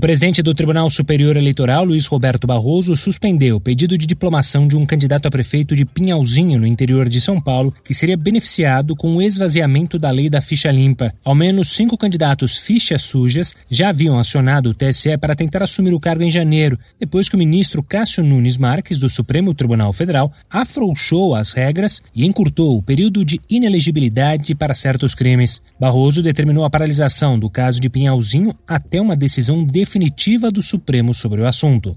O 0.00 0.08
presidente 0.10 0.40
do 0.40 0.54
Tribunal 0.54 0.88
Superior 0.88 1.36
Eleitoral, 1.36 1.84
Luiz 1.84 2.06
Roberto 2.06 2.46
Barroso, 2.46 2.96
suspendeu 2.96 3.56
o 3.56 3.60
pedido 3.60 3.98
de 3.98 4.06
diplomação 4.06 4.66
de 4.66 4.74
um 4.74 4.86
candidato 4.86 5.26
a 5.26 5.30
prefeito 5.30 5.76
de 5.76 5.84
Pinhalzinho, 5.84 6.58
no 6.58 6.66
interior 6.66 7.06
de 7.06 7.20
São 7.20 7.38
Paulo, 7.38 7.70
que 7.84 7.92
seria 7.92 8.16
beneficiado 8.16 8.96
com 8.96 9.14
o 9.14 9.20
esvaziamento 9.20 9.98
da 9.98 10.10
lei 10.10 10.30
da 10.30 10.40
ficha 10.40 10.70
limpa. 10.70 11.12
Ao 11.22 11.34
menos 11.34 11.68
cinco 11.74 11.98
candidatos 11.98 12.56
fichas 12.56 13.02
sujas 13.02 13.54
já 13.70 13.90
haviam 13.90 14.18
acionado 14.18 14.70
o 14.70 14.74
TSE 14.74 15.18
para 15.18 15.36
tentar 15.36 15.64
assumir 15.64 15.92
o 15.92 16.00
cargo 16.00 16.22
em 16.22 16.30
janeiro, 16.30 16.78
depois 16.98 17.28
que 17.28 17.34
o 17.34 17.38
ministro 17.38 17.82
Cássio 17.82 18.24
Nunes 18.24 18.56
Marques, 18.56 19.00
do 19.00 19.10
Supremo 19.10 19.52
Tribunal 19.52 19.92
Federal, 19.92 20.32
afrouxou 20.48 21.34
as 21.34 21.52
regras 21.52 22.00
e 22.14 22.24
encurtou 22.24 22.78
o 22.78 22.82
período 22.82 23.22
de 23.22 23.38
inelegibilidade 23.50 24.54
para 24.54 24.72
certos 24.72 25.14
crimes. 25.14 25.60
Barroso 25.78 26.22
determinou 26.22 26.64
a 26.64 26.70
paralisação 26.70 27.38
do 27.38 27.50
caso 27.50 27.78
de 27.78 27.90
Pinhalzinho 27.90 28.54
até 28.66 28.98
uma 28.98 29.14
decisão 29.14 29.62
de 29.62 29.89
definitiva 29.90 30.52
do 30.52 30.62
Supremo 30.62 31.12
sobre 31.12 31.40
o 31.40 31.46
assunto. 31.46 31.96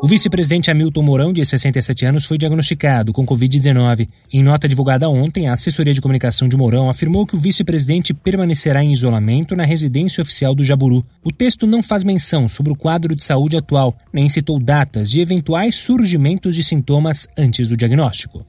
O 0.00 0.06
vice-presidente 0.06 0.70
Hamilton 0.70 1.02
Mourão, 1.02 1.32
de 1.32 1.44
67 1.44 2.06
anos, 2.06 2.24
foi 2.24 2.38
diagnosticado 2.38 3.12
com 3.12 3.26
Covid-19. 3.26 4.08
Em 4.32 4.44
nota 4.44 4.68
divulgada 4.68 5.10
ontem, 5.10 5.48
a 5.48 5.52
assessoria 5.52 5.92
de 5.92 6.00
comunicação 6.00 6.46
de 6.46 6.56
Mourão 6.56 6.88
afirmou 6.88 7.26
que 7.26 7.34
o 7.34 7.38
vice-presidente 7.38 8.14
permanecerá 8.14 8.82
em 8.82 8.92
isolamento 8.92 9.56
na 9.56 9.64
residência 9.64 10.22
oficial 10.22 10.54
do 10.54 10.62
Jaburu. 10.62 11.04
O 11.24 11.32
texto 11.32 11.66
não 11.66 11.82
faz 11.82 12.04
menção 12.04 12.48
sobre 12.48 12.72
o 12.72 12.76
quadro 12.76 13.16
de 13.16 13.24
saúde 13.24 13.56
atual, 13.56 13.96
nem 14.12 14.28
citou 14.28 14.60
datas 14.60 15.10
de 15.10 15.20
eventuais 15.20 15.74
surgimentos 15.74 16.54
de 16.54 16.62
sintomas 16.62 17.26
antes 17.36 17.68
do 17.68 17.76
diagnóstico. 17.76 18.46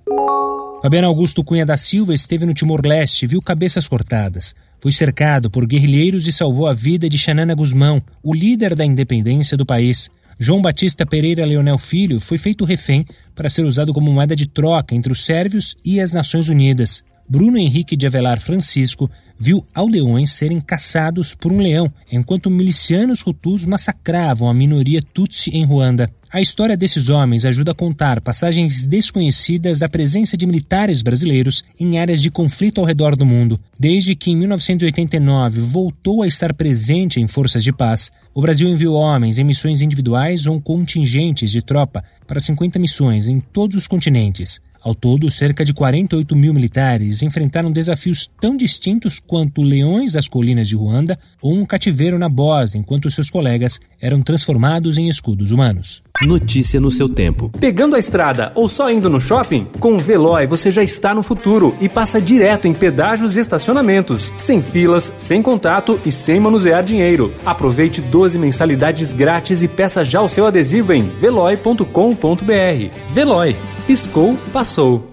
Fabiano 0.81 1.07
Augusto 1.07 1.43
Cunha 1.43 1.63
da 1.63 1.77
Silva 1.77 2.11
esteve 2.11 2.43
no 2.43 2.55
Timor-Leste 2.55 3.25
e 3.25 3.27
viu 3.27 3.39
cabeças 3.39 3.87
cortadas. 3.87 4.55
Foi 4.79 4.91
cercado 4.91 5.47
por 5.47 5.67
guerrilheiros 5.67 6.27
e 6.27 6.33
salvou 6.33 6.67
a 6.67 6.73
vida 6.73 7.07
de 7.07 7.19
Xanana 7.19 7.53
Guzmão, 7.53 8.01
o 8.23 8.33
líder 8.33 8.73
da 8.73 8.83
independência 8.83 9.55
do 9.55 9.63
país. 9.63 10.09
João 10.39 10.59
Batista 10.59 11.05
Pereira 11.05 11.45
Leonel 11.45 11.77
Filho 11.77 12.19
foi 12.19 12.39
feito 12.39 12.65
refém 12.65 13.05
para 13.35 13.47
ser 13.47 13.63
usado 13.63 13.93
como 13.93 14.11
moeda 14.11 14.35
de 14.35 14.47
troca 14.47 14.95
entre 14.95 15.11
os 15.11 15.23
sérvios 15.23 15.75
e 15.85 16.01
as 16.01 16.13
Nações 16.13 16.49
Unidas. 16.49 17.03
Bruno 17.29 17.59
Henrique 17.59 17.95
de 17.95 18.07
Avelar 18.07 18.39
Francisco 18.39 19.07
viu 19.41 19.65
aldeões 19.73 20.33
serem 20.33 20.59
caçados 20.59 21.33
por 21.33 21.51
um 21.51 21.57
leão, 21.57 21.91
enquanto 22.11 22.51
milicianos 22.51 23.25
hutus 23.25 23.65
massacravam 23.65 24.47
a 24.47 24.53
minoria 24.53 25.01
Tutsi 25.01 25.49
em 25.49 25.65
Ruanda. 25.65 26.13
A 26.31 26.39
história 26.39 26.77
desses 26.77 27.09
homens 27.09 27.43
ajuda 27.43 27.71
a 27.71 27.75
contar 27.75 28.21
passagens 28.21 28.85
desconhecidas 28.85 29.79
da 29.79 29.89
presença 29.89 30.37
de 30.37 30.45
militares 30.45 31.01
brasileiros 31.01 31.63
em 31.79 31.97
áreas 31.97 32.21
de 32.21 32.29
conflito 32.29 32.79
ao 32.79 32.85
redor 32.85 33.15
do 33.15 33.25
mundo. 33.25 33.59
Desde 33.77 34.15
que 34.15 34.29
em 34.29 34.37
1989 34.37 35.59
voltou 35.59 36.21
a 36.21 36.27
estar 36.27 36.53
presente 36.53 37.19
em 37.19 37.27
forças 37.27 37.63
de 37.63 37.73
paz, 37.73 38.11
o 38.35 38.41
Brasil 38.41 38.69
enviou 38.69 38.95
homens 38.95 39.39
em 39.39 39.43
missões 39.43 39.81
individuais 39.81 40.45
ou 40.45 40.61
contingentes 40.61 41.51
de 41.51 41.63
tropa 41.63 42.03
para 42.27 42.39
50 42.39 42.77
missões 42.77 43.27
em 43.27 43.39
todos 43.39 43.75
os 43.75 43.87
continentes. 43.87 44.61
Ao 44.83 44.95
todo, 44.95 45.29
cerca 45.29 45.63
de 45.63 45.73
48 45.73 46.35
mil 46.35 46.53
militares 46.53 47.21
enfrentaram 47.21 47.71
desafios 47.71 48.27
tão 48.39 48.57
distintos 48.57 49.19
quanto 49.31 49.61
leões 49.61 50.11
das 50.11 50.27
colinas 50.27 50.67
de 50.67 50.75
Ruanda 50.75 51.17
ou 51.41 51.53
um 51.53 51.65
cativeiro 51.65 52.19
na 52.19 52.27
Bósnia, 52.27 52.81
enquanto 52.81 53.09
seus 53.09 53.29
colegas 53.29 53.79
eram 54.01 54.21
transformados 54.21 54.97
em 54.97 55.07
escudos 55.07 55.51
humanos. 55.51 56.03
Notícia 56.23 56.81
no 56.81 56.91
seu 56.91 57.07
tempo. 57.07 57.49
Pegando 57.57 57.95
a 57.95 57.99
estrada 57.99 58.51
ou 58.55 58.67
só 58.67 58.91
indo 58.91 59.09
no 59.09 59.21
shopping? 59.21 59.69
Com 59.79 59.93
o 59.93 59.97
Veloy 59.97 60.45
você 60.45 60.69
já 60.69 60.83
está 60.83 61.15
no 61.15 61.23
futuro 61.23 61.73
e 61.79 61.87
passa 61.87 62.19
direto 62.19 62.67
em 62.67 62.73
pedágios 62.73 63.37
e 63.37 63.39
estacionamentos, 63.39 64.33
sem 64.35 64.61
filas, 64.61 65.13
sem 65.17 65.41
contato 65.41 65.97
e 66.05 66.11
sem 66.11 66.37
manusear 66.37 66.83
dinheiro. 66.83 67.33
Aproveite 67.45 68.01
12 68.01 68.37
mensalidades 68.37 69.13
grátis 69.13 69.63
e 69.63 69.67
peça 69.69 70.03
já 70.03 70.21
o 70.21 70.27
seu 70.27 70.45
adesivo 70.45 70.91
em 70.91 71.07
veloy.com.br. 71.07 71.85
Veloy. 73.13 73.55
Piscou, 73.87 74.35
passou. 74.51 75.10